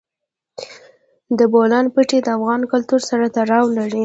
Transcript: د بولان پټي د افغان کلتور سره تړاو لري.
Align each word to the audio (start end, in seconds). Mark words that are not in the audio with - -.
د 1.37 1.39
بولان 1.53 1.85
پټي 1.93 2.19
د 2.23 2.27
افغان 2.37 2.61
کلتور 2.71 3.01
سره 3.09 3.25
تړاو 3.37 3.65
لري. 3.77 3.99